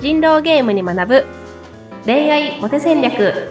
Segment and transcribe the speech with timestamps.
[0.00, 1.26] 人狼ゲームに学ぶ
[2.06, 3.50] 恋愛モテ戦略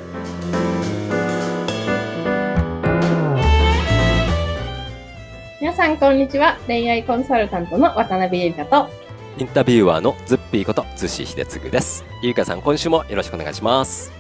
[5.62, 8.89] 皆さんこんにちは恋愛コンサルタントの渡辺優香と
[9.38, 12.04] インタビュアーのズッピーことズシ秀次です。
[12.23, 14.11] ゆうかさん、今週もよろしくお願いします。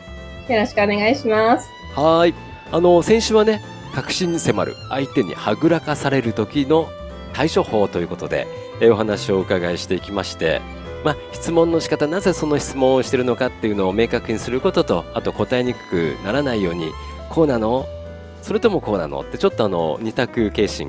[0.47, 2.33] よろしくお願いしますはーい。
[2.71, 3.61] あの、先週はね、
[3.93, 6.87] 確信に迫る相手にはぐらかされる時の
[7.33, 8.47] 対処法ということで、
[8.81, 10.61] えーお話をお伺いしていきまして、
[11.03, 16.91] まあ、質問の仕方、なぜその質問をしているのかっていうのを明確にすることと、あと答えにくくならないように、
[17.29, 17.85] こうなの？
[18.41, 19.21] それともこうなの？
[19.21, 20.87] ってちょっとあの二択形式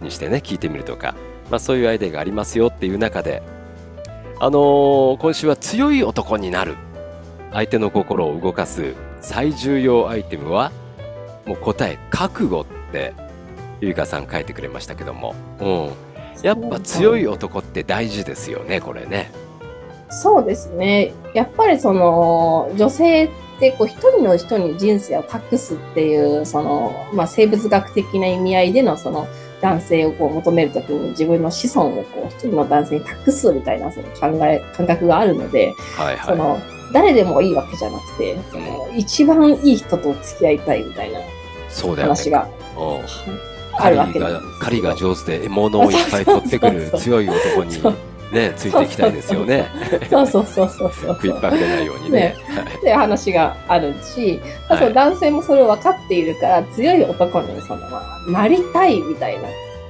[0.00, 1.14] にしてね聞いてみるとか、
[1.50, 3.42] まあ、そういうアイデアがありますよっていう中で。
[4.40, 6.76] あのー今週は強い男になる。
[7.50, 10.70] 相手の心を動かす最重要アイテムは
[11.46, 13.14] もう答え覚悟って
[13.80, 15.90] ゆいかさん書いてくれましたけども、うん、
[16.42, 19.30] やっぱ強い男って大事ですよねこれね。
[20.10, 29.28] そうですねやっぱりその女性ってこう一人の人に人生を託すっていうその、まあ、生物学的な意味合いでのその
[29.60, 36.26] 男性をこう求めるときに自分の子孫をこう一人の男性に託すみたいなその考え感覚があるので、はいはい。
[36.26, 36.58] その
[36.92, 41.20] 誰でもいいわけじゃなくてその一番いい人と付き合いたいみたいな
[41.68, 42.16] そうだよね。
[43.78, 47.82] 狩りが狩りが上手で獲物をいっぱい取ってくる強い男に
[48.32, 49.66] ねついていきたいですよね。
[50.10, 51.14] そうそうそうそうそう。
[51.14, 52.34] 食いっぱぐれないようにね。
[52.78, 59.48] っていう話があるし、まあその男性もそれを分かっているから強い男にその、まあ、なりたいみたいな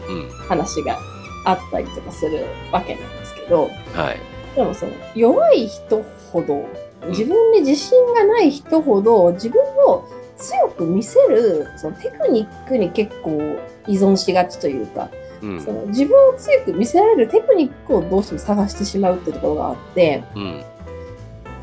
[0.09, 0.29] うん。
[0.49, 0.99] 話が
[1.45, 4.21] あったりとかするわけなんですけどはい。
[4.55, 6.67] でもその弱い人ほど
[7.09, 10.05] 自分に自信がない人ほど自分を
[10.39, 15.11] 強く見せるそのテクニックに結構依存しがちというか、
[15.43, 15.61] うん。
[15.61, 20.65] その自分を強く見せられるテクニックをどうしても探してしまうってところがあってうん。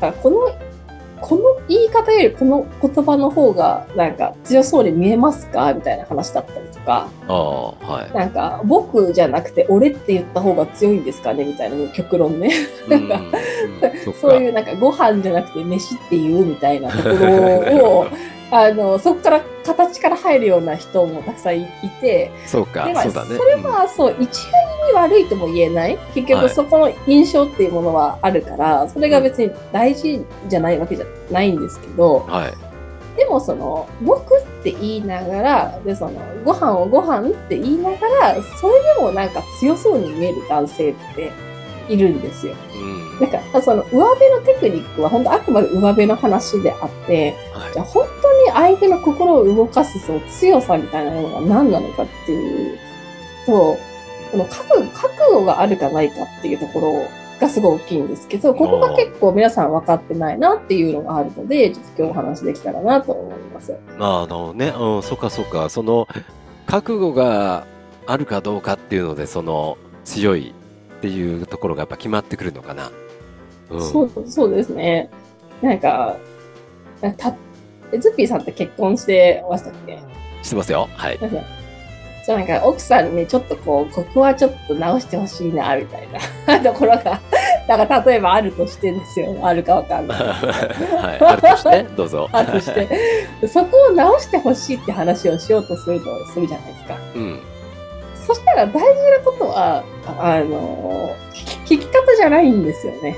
[0.00, 0.36] からこの
[1.18, 8.12] この言い方よりこの言葉の方がなんか強そうに見えますかみたいな話だったりとかああはい。
[8.12, 12.50] なんか僕じゃなくて俺って言った方が強いんですかねみたいな極論ね。
[12.88, 13.20] なんか
[14.20, 18.06] そういうなんかご飯じゃなくて飯って言うみたいなところを
[18.50, 21.66] あのそこから形から入るような人もたくさんい
[22.00, 23.36] てそうかそうだね。
[23.36, 32.54] それはそう一概に悪いとも言えない結はい局そこの印象っていうものはあるから、それが別に大事じゃないわけじゃないんですけど、うんはい。
[33.16, 41.32] でもその僕って言いながらでそのご飯をご飯って言いながらそれでもなんか強そうに見える男性って
[41.88, 42.54] いるんですよ。
[42.74, 43.20] うん。
[43.20, 47.72] なんかその上辺のテクニックは本当あくまで上辺の話であってはい。
[47.72, 52.78] じゃあ本当に相手の心を動かすその強さみたいなのが何なのかっていう
[53.46, 53.52] と
[54.32, 57.08] この覚悟覚悟があるかないかっていうところ
[57.40, 63.74] がすごい大きいんですけどここが結構皆さん分かってないなっていうのがあるのでちょっと今日お話できたらなと思います。
[63.98, 66.08] まああのね、うん、そっかそっか、その
[66.66, 67.66] 覚悟が
[68.06, 70.54] あるかどうかっていうので、その強い
[71.06, 72.90] っていうところがやっぱ決まってくるのかな。
[73.70, 75.08] うん、そうそうですね。
[75.62, 76.16] なんか、
[77.16, 77.34] た
[77.92, 79.98] えズッピーさんって結婚してましたっけ？
[80.42, 80.88] してますよ。
[80.94, 81.18] はい。
[81.18, 86.08] じゃあなんか奥さんにちょっとこう、ここはちょっと直してほしいな、みたい
[86.46, 87.20] な ところが、
[87.68, 89.36] なんか例えばあるとしてですよ。
[89.42, 90.18] あるかわかんない。
[90.20, 91.24] はい。
[91.24, 92.28] あるとして、どうぞ。
[92.34, 92.88] あるとして、
[93.46, 96.96] そこを直してほしいって話をしようとするとするじゃないですか。
[97.14, 97.40] うん。
[98.26, 99.84] そしたら大事なことは、
[100.18, 101.14] あの、
[101.66, 103.16] 聞き方じゃないんですよね。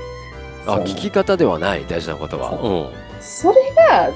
[0.65, 2.51] あ、聞き方ではない、大事なことは。
[2.51, 2.89] そうん。
[3.21, 4.09] それが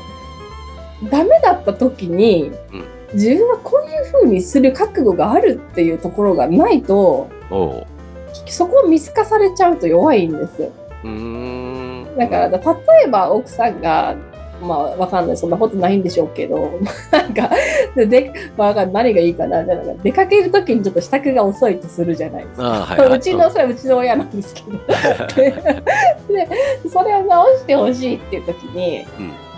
[1.10, 7.30] ダメだった時に、うん自分はこういう風にする覚悟があるっていうところがないと。
[8.48, 10.72] そこを見透かされちゃうと弱いんですよ
[11.04, 12.18] うーん。
[12.18, 12.58] だから例
[13.06, 14.16] えば奥さんが
[14.64, 16.72] まあわかんないそんなことないんでしょうけど
[17.12, 17.50] なんか
[17.96, 22.66] でで、まあ、何がいいかなじゃあなんか出かける時にちょっと支度が遅いとするじゃないですか。
[22.66, 24.78] あはい、はいうちのそれはうちの親なんですけど
[26.34, 26.50] で
[26.90, 29.54] それを直してほしいっていう時にうん。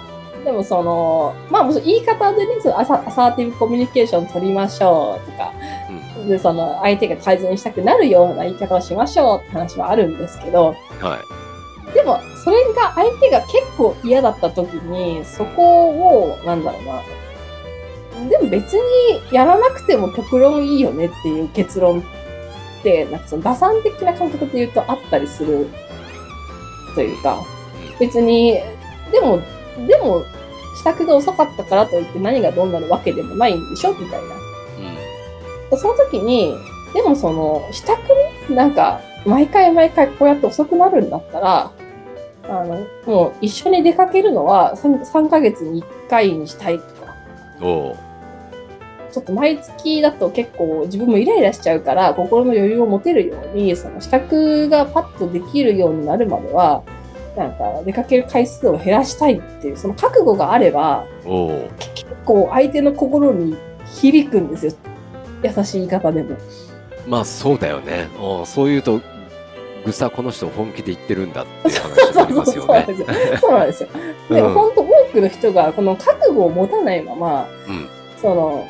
[0.46, 5.52] でもその、まあ言い方でね、そのアサアサーティブコミュニケーション取りましょうとか、
[6.20, 6.30] うん。
[6.30, 11.45] で、その相手が改善したくなるような言い方をしましょうって話はあるんですけど、はい。
[11.96, 18.82] でもそれが相手が結構嫌だった時に、そこを、なんだろうな、でも別に
[19.32, 22.04] やらなくても極論いいよねっていう結論っ
[22.84, 25.70] て、なんかその打算的な感覚で言うとあったりする
[26.96, 27.42] というか、
[28.00, 28.60] 別に、
[29.12, 29.40] でも、
[29.88, 30.24] でも、
[30.78, 34.36] 支度が遅かったからといって何がどうなるわけでもないんでしょみたいな。
[35.72, 35.80] うん。
[35.80, 36.54] その時に、
[36.94, 37.96] でもその、支度
[38.50, 41.72] ね、なんか、毎回毎回こうやって遅くなるんだったら、
[42.50, 47.16] あの、もう一緒に出かけるのは 3, 3ヶ月に1回にしたいとか、
[47.62, 47.96] おう
[49.12, 56.84] ちょっと毎月だと結構自分もイライラしちゃうから、心の余裕を持てるように、その資格がパッとできるようになるまでは、
[57.38, 63.56] なんか出かける回数を減らしたいっていう、その覚悟があれば、結構相手の心に
[63.86, 64.74] 響くんですよ。
[65.44, 66.36] 優しい言い方でも。
[67.08, 68.10] まあそうだよね。
[68.46, 69.00] そう言うと、
[69.86, 72.94] ぐさこの人本気で言ってるんだっていう話になりますよそうなんね。
[72.94, 73.38] ですよ。
[73.40, 73.90] そうなんですよ。
[74.30, 77.90] でもうん本当多くの人がこの覚悟を持たないまま、うん
[78.22, 78.68] その、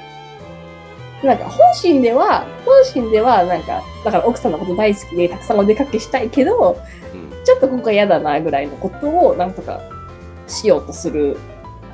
[1.24, 6.78] なんか本心では、本心ではなんか、だから奥さんのこと大好きでたくさんお出かけしたいけど、
[7.14, 9.80] うんちょっとここは嫌だなぐらいのことをなんとか
[10.48, 11.38] しようとする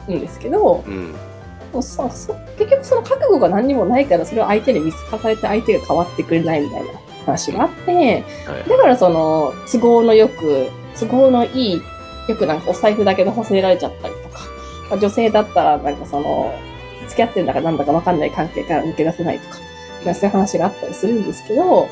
[0.10, 1.14] んですけど、うん
[1.74, 6.88] もうそそ結局その覚悟が何にもないからそれを相手に見透かされて相手が変わってくれないみたいな
[7.26, 8.70] 話があって、はい。
[8.70, 10.70] だからその都合のよく、
[11.00, 11.82] 都合のいい、
[12.28, 14.40] よくなんかお財布だけで補正られちゃったりとか、
[14.90, 16.54] まあ女性だったらなんかその、
[17.08, 19.58] 付き合ってんだかなんだかわかんない関係から抜け出せないとか、
[20.06, 21.88] まあそういう話があったりするんですけど、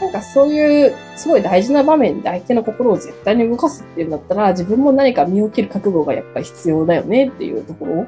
[0.00, 8.06] なんかそういうすごい大事な場面で相手の心を絶対に動かすっていうんだったら、自分も何か身を切る覚悟がやっぱり必要だよねっていうところ。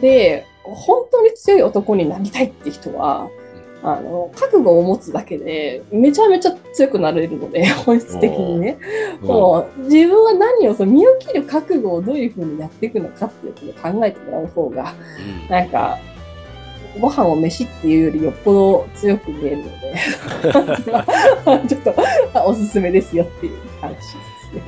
[0.00, 3.28] で、本当に強い男になりたいって人は、
[3.82, 8.78] あの、覚悟を持つだけで、めちゃめちゃ強くなれるので、 本質的にね。
[9.20, 14.94] もう、自分は何を、その身を切る覚悟をどういうふうにやっていくのかっていうことを考えてもらう方が、
[15.46, 15.98] うんなんか、
[17.00, 19.70] ご飯を飯っていうよりよっぽど強く見えるので、
[21.68, 21.94] ちょっと
[22.44, 24.02] おすすめですよっていう話で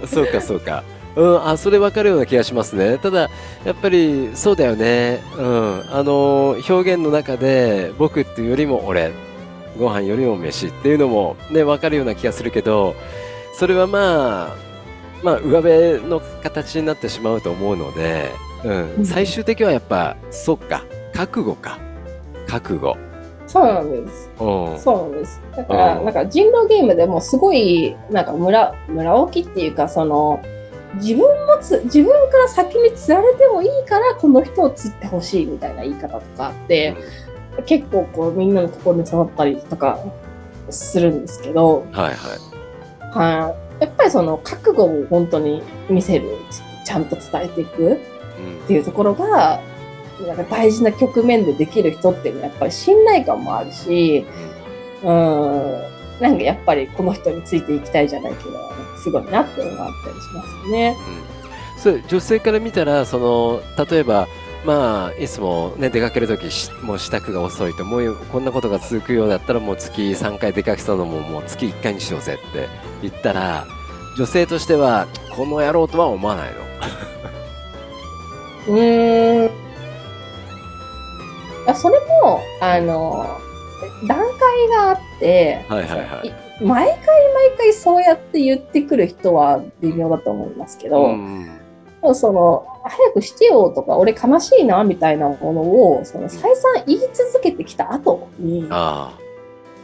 [0.06, 0.16] すね。
[0.22, 0.84] そうかそうか。
[1.16, 2.98] うん、あそれ分かるような気がしますね。
[2.98, 3.30] ただ
[3.64, 5.22] やっぱりそうだよね。
[5.36, 9.12] うん、あの表現の中で僕っていうよりも俺、
[9.78, 12.94] ご飯よりも飯っていうのもね分かるような気がするけど、
[13.54, 14.56] それはまあ
[15.22, 18.30] まあ上辺の形になってしまうと思うので、
[18.64, 20.84] うんうん最終的にはやっぱそっか
[21.14, 21.78] 覚悟か
[22.46, 22.96] 覚悟。
[23.46, 24.30] そうなんです。
[24.38, 25.40] うんそうなんです。
[25.56, 30.40] だから、うんなんか人狼ゲームでもすごい、なんか村、村置きっていうか、その、
[30.94, 36.96] 自分もつ、自分から先に釣られてもいいから、この人を釣ってほしいみたいな言い方とかあって、
[37.66, 39.98] 結構こう、みんなの心に触ったりとか
[40.70, 42.14] するんですけど、はいはい。
[43.16, 43.84] はい。
[43.84, 46.28] やっぱりその覚悟を本当に見せる、
[46.84, 47.98] ちゃんと伝えていくうんっ
[48.66, 49.60] ていうところが、
[50.26, 54.26] なんか大事な局面でできる人っていうのはやっぱり信頼感もあるし、
[55.02, 55.82] うん、
[56.20, 60.96] なんかやっぱりこの人についていきたいじゃないけど、すごいなっていうのがあったりしますよね。
[61.76, 64.28] それ女性から見たらその例えば
[64.66, 72.68] まあいつもね出かける時しもう支度が遅いともうこんなことが続くようだったらもう月3回出かけたのももう月1回にしようぜって
[73.00, 73.66] 言ったら
[74.18, 76.60] 女性としてはこの野郎とは思わないの。
[78.76, 79.70] うーん。
[81.66, 83.40] あそれも、あの、
[84.06, 86.28] 段階があって、はいはいはい。
[86.28, 86.32] い
[86.64, 91.60] 毎回毎回そうやって言ってくる人は微妙だと思いますけど、うん
[92.14, 99.12] その、早くしてよとか、俺悲しいな、みたいなものを、その、再三言い続けてきた後に、あ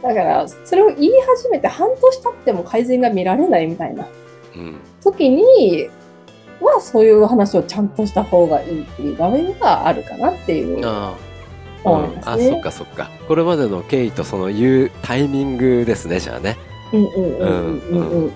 [0.01, 4.07] だから、それを言い始めて半年経っても改善が見られないみたいな
[5.03, 5.89] 時に、
[6.59, 10.81] は、そういう話をちゃんとした方がいいっていう場面があるかなっていう
[11.85, 12.49] いうんあますね。
[12.49, 16.57] そっかそっかこれまでの経緯とその言うタイミングですねじゃあね。
[16.93, 18.25] うんうんうんうんうんうん。
[18.25, 18.33] うん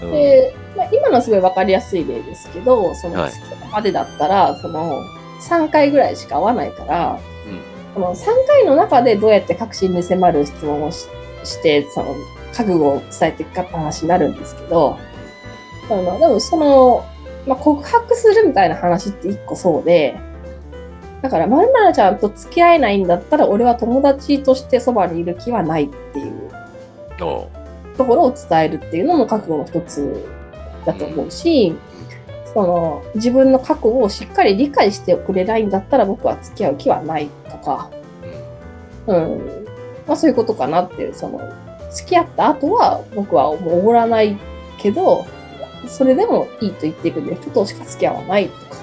[0.00, 3.30] で、まあ、今のはすごいわかりやすい例ですけど、そのは
[3.72, 5.02] までだったら、その
[5.40, 7.18] 3回ぐらいしか会わないから、
[7.94, 11.06] この3回の中でどうやって確信に迫る質問をし
[11.44, 12.14] して、その
[12.52, 14.98] 覚悟を伝えていくかって話になるんですけど、
[15.88, 17.06] あのでもその、
[17.46, 20.18] まあ、告白するみたいな話って一個そうで、
[21.22, 26.50] だから、まるまるちゃんと付き合えないんだったら、俺は友達としてそばにいる気はないっていう。
[27.96, 30.26] ところを伝えるっていうのも覚悟の一つ
[30.84, 31.74] だと思うし、
[32.52, 37.90] その自分の覚悟をしっかり理解してくれないんだったら僕は付き合う気はないとか、
[39.06, 39.66] うん。
[40.06, 41.40] まあそういうことかなっていう、その、
[41.90, 44.38] 付き合った後は僕はおごらない
[44.78, 45.24] けど、
[45.86, 48.76] それでもいいと言ってくれる人としか付き合わないとか、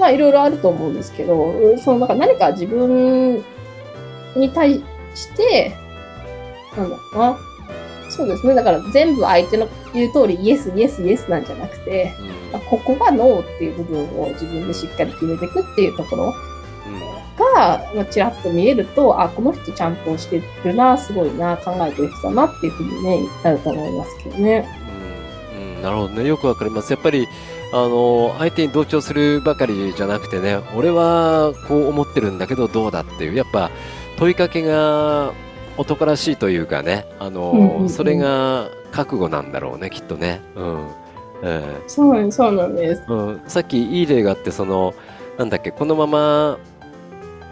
[0.00, 3.44] まあいろいろあると思うんですけど、そのなんか何か自分
[4.34, 4.82] に対
[5.14, 5.76] して、
[6.76, 7.38] なんだろうな。
[8.10, 8.54] そうですね。
[8.54, 12.12] だから全部相手の言う通りイエスイエスイエスなんじゃなくて、
[12.68, 16.34] ここがノーっていう部分を自分でしっかり決めていくっていうところ
[16.86, 24.68] うんが、まあ、ちらっと見えると、あ、この人ちゃんとしてるな、すごいな、考えてる人だなっていうふうにね、なると思いますけどね。
[25.54, 26.28] うんうんん、なるほどね。
[26.28, 26.92] よくわかります。
[26.92, 27.26] やっぱり、
[27.72, 33.70] あの、相手に同調するばかりじゃなくてね、俺はこう思ってるんだけどどうだっていう、やっぱ
[34.18, 35.32] 問いかけが
[35.76, 40.40] 男らしいというかね、あの、うんうんうんそれが覚悟なんだろうね、きっとね。
[40.56, 40.88] うん。
[41.42, 43.02] えそうそうなんです。
[43.08, 44.94] えうん、さっきいい例があって、その、
[45.38, 46.58] なんだっけ、このまま、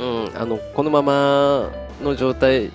[0.01, 1.71] うん、あの、このまま
[2.03, 2.71] の状態、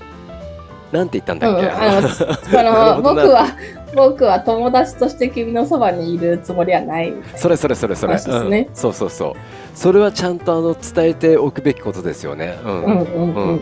[0.92, 3.48] なんて言ったんうん、だっけ、あの、 そなるのほどな僕は、
[3.96, 7.14] 僕は友達として君のそばにいるつもりはない。
[7.36, 9.34] それそれそれそれ、うん、そうそうそう。
[9.76, 12.84] それはちゃんとあの伝えておくべきことですよね、うん。
[12.84, 13.62] うんうんうんうん。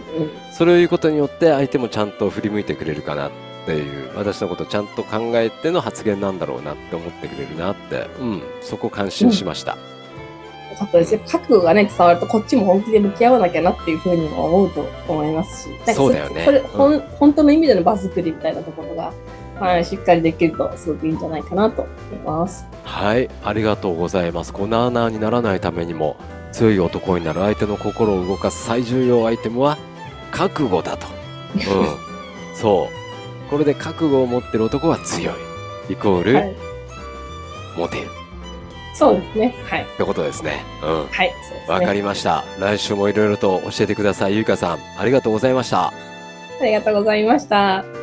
[0.51, 3.31] それを言うことによって相手もちゃんと振り向いてくれるかなっ
[3.65, 4.11] ていう。
[4.17, 9.77] 私のことをちゃんと考えての発言なんだろうなって思ってくれるなって、うん、そこ感心しました、よ
[10.77, 11.21] かったですよ。
[11.27, 15.95] 覚悟がね、伝わると、こっちも本気で向き合わなきゃなっていうふうにも思うと思いますし。
[15.95, 16.43] そうだよね。
[16.45, 19.13] これ、うんほん、本当の意味での場作りみたいなところが、
[19.61, 22.65] はい、しっかりできると、すごくいいんじゃないかなと思います。
[22.83, 26.17] はいありがとうございますこうなあなあにならないためにも
[26.51, 29.77] 強い男になる相手の心を動かす最重要アイテムは
[30.31, 31.07] 覚悟だと、
[31.55, 31.61] うん、
[32.55, 32.89] そ
[33.47, 35.35] うこれで覚悟を持ってる男は強い
[35.89, 36.55] イコール、はい。
[37.77, 38.07] モテる
[38.93, 39.55] そうですね。
[39.69, 39.83] はい。
[39.83, 40.63] ってことですね。
[40.83, 41.07] うん。
[41.07, 41.33] はい。
[41.43, 41.73] そうですね。
[41.73, 42.43] わかりました。
[42.59, 44.35] 来週もいろいろと教えてください。
[44.35, 45.87] ゆいかさん、ありがとうございました。
[45.87, 45.93] あ
[46.61, 48.00] りがとうございました。